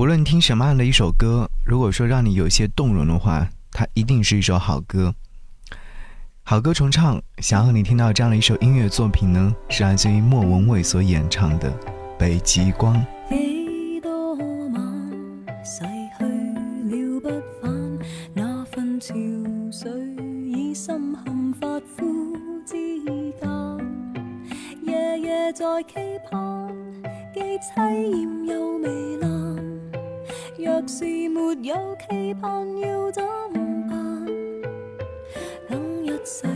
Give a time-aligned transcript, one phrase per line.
[0.00, 5.14] 无论听什么样的一首歌，如果说让你有些动容的话，它一定是一首好歌。
[6.42, 11.70] 好歌重唱，想和你听到这样的一首音乐作品呢，是来自于莫文蔚所演唱的
[12.18, 12.96] 《北极光》。
[25.52, 25.94] 在期
[26.30, 26.72] 盼，
[27.34, 29.09] 既凄艳又糜烂。
[30.80, 33.22] 若是没有期盼，要怎
[33.86, 34.24] 办？
[35.68, 36.46] 等一世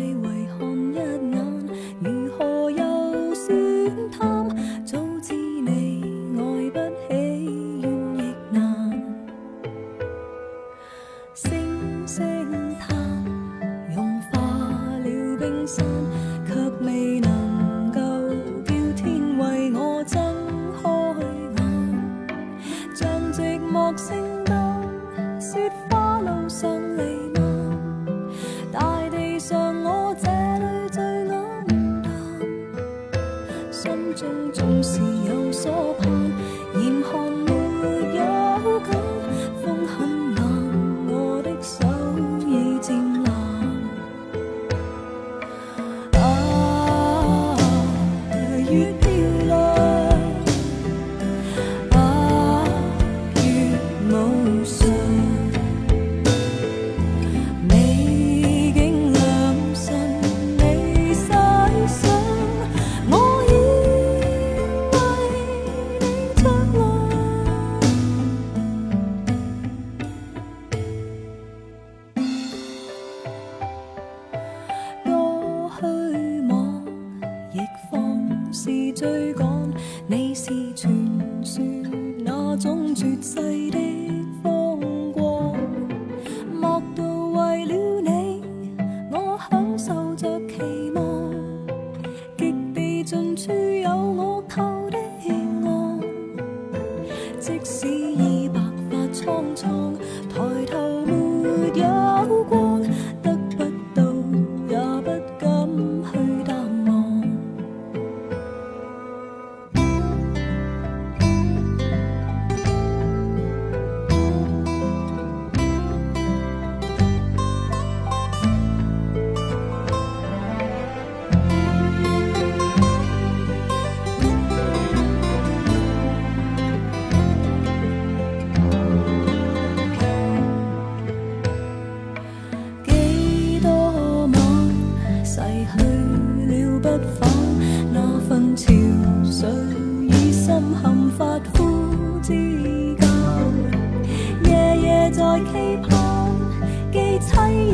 [25.64, 27.02] 雪花路上弥
[27.34, 27.42] 漫，
[28.70, 31.64] 大地上我这里最黯
[32.02, 32.12] 淡，
[33.72, 35.93] 心中总是有所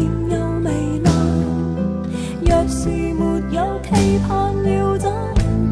[0.00, 0.66] 凄豔又糜
[1.04, 1.06] 爛。
[2.46, 3.22] 若是沒
[3.54, 3.88] 有期
[4.26, 4.30] 盼，
[4.64, 5.04] 要怎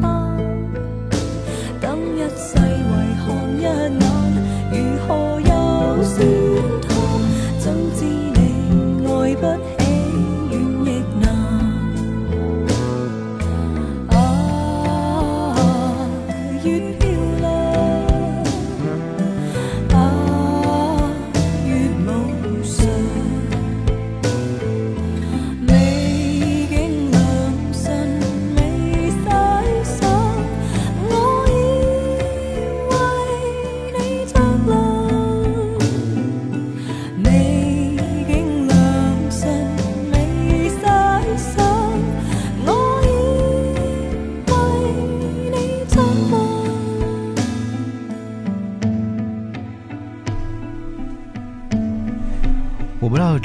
[0.03, 0.07] 辦？
[1.81, 2.93] 等一世為
[3.25, 3.67] 看一眼，
[4.71, 5.09] 如何
[5.41, 5.53] 又
[6.03, 6.17] 算
[6.83, 6.89] 貪？
[7.59, 8.39] 怎知你
[9.07, 9.43] 愛不
[9.79, 9.81] 起，
[10.51, 10.53] 远
[10.85, 10.87] 亦
[11.21, 11.25] 难。
[14.11, 14.17] 啊，
[16.65, 16.67] 月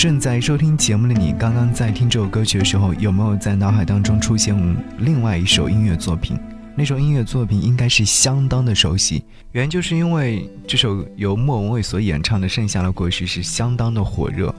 [0.04, 4.54] 正在收听节目的你，刚刚在听这首歌曲的时候，有没有在脑海当中出现
[4.98, 6.38] 另外一首音乐作品？
[6.76, 14.54] 那首音乐作品应该是相当的熟悉，原因就是因为这首由莫文蔚所演唱的《盛夏的果实》是相当的火热，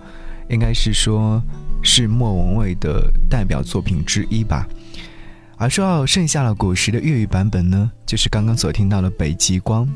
[0.48, 1.42] 应该是说
[1.82, 4.66] 是莫文蔚的代表作品之一吧。
[5.58, 9.86] 而说到《盛夏的果实》的粤语版本呢，就是刚刚所听到的《北极光》。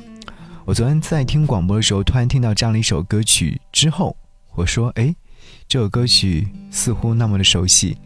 [0.66, 4.14] 我昨天在听广播的时候，突然听到这样的一首歌曲之后，
[4.54, 5.14] 我说：“哎，
[5.68, 7.96] 这首歌曲似乎那么的熟悉。”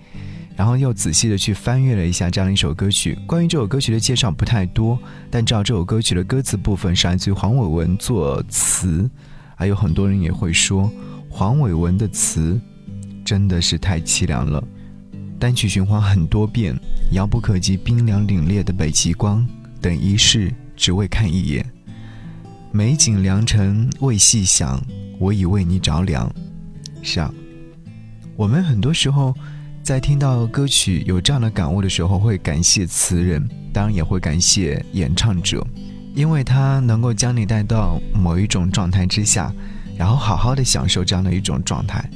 [0.55, 3.19] 然后又仔细的去翻阅了一下这样的一首歌曲。
[3.26, 4.99] 关于这首歌曲的介绍不太多，
[5.31, 9.09] 但知道这首歌曲的歌词部分是来自于黄伟文作词，
[9.56, 10.93] 还有很多人也会说
[11.31, 12.61] 黄伟文的词
[13.25, 14.62] 真的是太凄凉了。
[15.38, 16.76] 单曲循环很多遍，
[17.12, 19.44] 遥不可及、冰凉凛冽的北极光，
[19.81, 21.64] 等一世只为看一眼。
[22.70, 24.81] 美景良辰未细想，
[25.19, 26.31] 我已为你着凉。
[27.03, 27.32] 是啊，
[28.37, 29.34] 我们很多时候
[29.82, 35.67] 在听到歌曲有这样的感悟的时候，会感谢词人，当然也会感谢演唱者，
[36.14, 39.52] 因为他能够将你带到某一种状态之下，
[39.96, 42.08] 然后好好的享受这样的一种状态。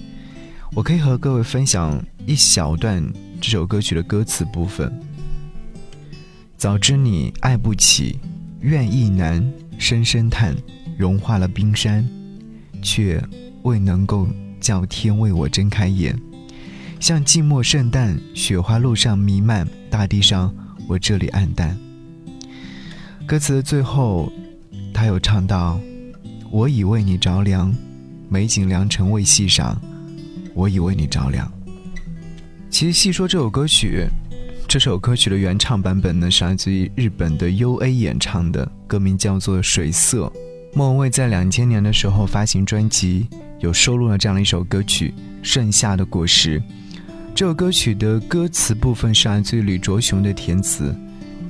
[0.74, 3.02] 我可以和各位分享一小段
[3.40, 4.92] 这首歌曲的歌词部分。
[6.56, 8.18] 早知你爱不起，
[8.60, 9.46] 愿意难，
[9.78, 10.56] 深深叹，
[10.96, 12.06] 融化了冰山，
[12.80, 13.22] 却
[13.62, 14.26] 未能够
[14.66, 16.20] 叫天为我睁开眼。
[16.98, 20.52] 像寂寞圣诞，雪花路上弥漫，大地上
[20.88, 21.78] 我这里暗淡。
[23.28, 24.32] 歌词的最后，
[24.92, 25.78] 他有唱到
[26.50, 27.72] ：“我已为你着凉，
[28.28, 29.80] 美景良辰未细赏。”
[30.52, 31.48] 我已为你着凉。
[32.68, 34.08] 其实细说这首歌曲，
[34.66, 40.26] 这首歌曲的原唱版本呢是来自于日本的 U A 演唱的，歌名叫做《水色》。
[40.74, 43.28] 莫文蔚在两千年的时候发行专辑，
[43.58, 46.60] 有收录了这样的一首歌曲《盛夏的果实》。
[47.34, 50.94] 这首歌曲的歌词部分是来自于李卓雄的填词，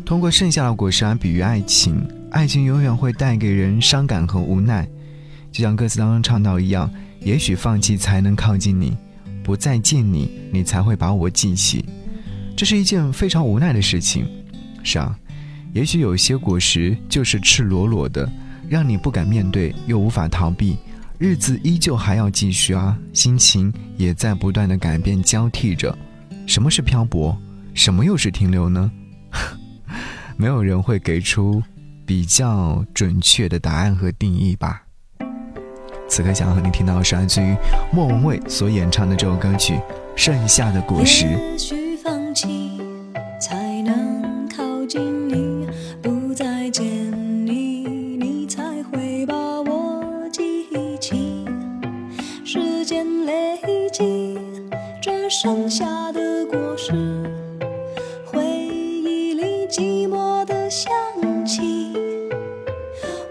[0.05, 4.88] 通过盛夏的果实来比喻爱情，爱情永远会带给人伤感和无奈，
[5.50, 6.91] 就像歌词当中唱到一样。
[7.20, 8.97] 也许放弃才能靠近你，
[9.43, 11.85] 不再见你，你才会把我记起。
[12.56, 14.26] 这是一件非常无奈的事情。
[14.85, 15.19] 是啊，
[15.73, 18.31] 也许有些果实就是赤裸裸的，
[18.69, 20.76] 让你不敢面对，又无法逃避。
[21.18, 25.96] 日子依旧还要继续啊，心情也在不断的改变交替着。
[26.46, 27.36] 什么是漂泊？
[27.72, 28.90] 什么又是停留呢？
[30.36, 31.62] 没有人会给出
[32.04, 34.82] 比较准确的答案和定义吧。
[36.08, 37.56] 此刻想要和你听到的是来自于
[37.90, 39.74] 莫文蔚所演唱的这首歌曲
[40.14, 41.24] 《盛夏的果实》。
[60.66, 60.92] 的香
[61.46, 61.92] 气。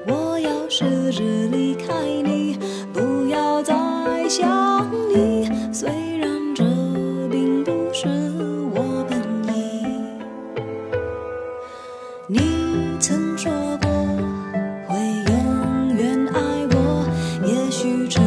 [0.07, 1.21] 我要试着
[1.51, 1.93] 离开
[2.23, 2.57] 你，
[2.93, 3.75] 不要再
[4.29, 5.51] 想你。
[5.73, 6.63] 虽然这
[7.29, 8.07] 并不是
[8.73, 9.19] 我本
[9.53, 9.83] 意。
[12.27, 13.89] 你曾说过
[14.87, 14.97] 会
[15.27, 16.39] 永远爱
[16.71, 17.05] 我，
[17.45, 18.23] 也许承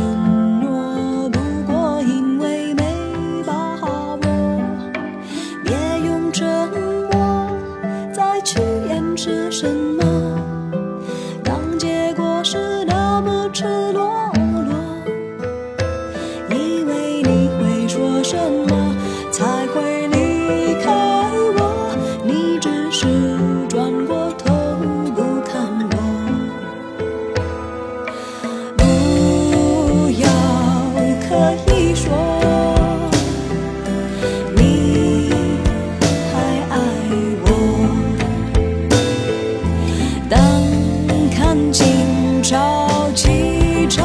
[41.58, 44.05] 看清潮起潮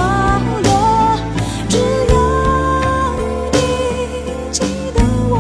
[0.63, 1.15] 落，
[1.69, 1.77] 只
[2.09, 2.15] 要
[3.51, 3.59] 你
[4.51, 4.63] 记
[4.95, 5.31] 得我。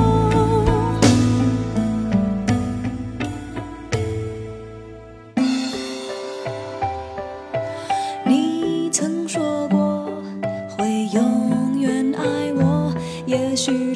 [8.25, 10.05] 你曾说过
[10.77, 12.93] 会永远爱我，
[13.25, 13.95] 也许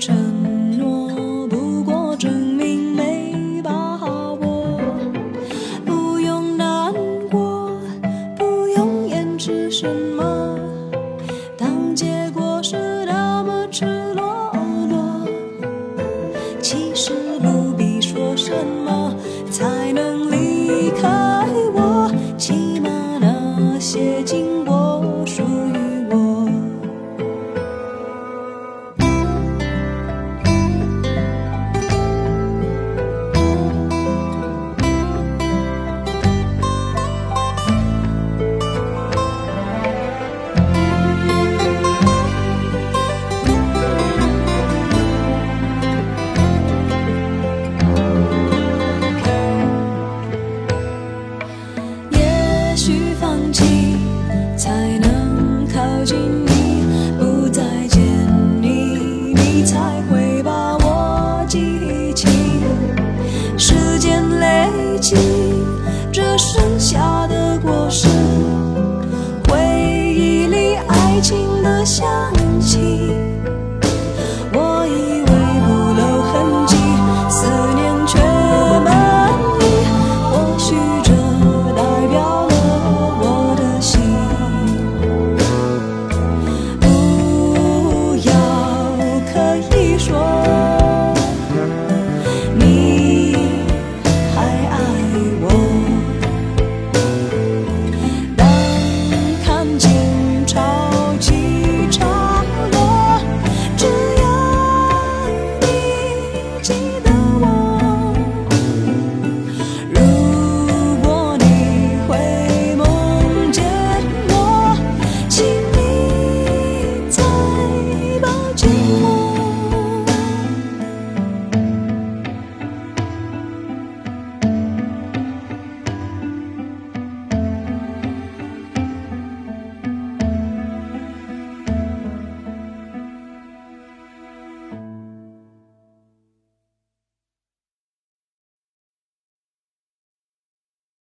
[18.58, 19.14] 什么
[19.52, 20.07] 才能